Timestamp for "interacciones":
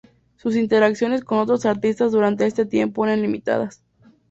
0.55-1.23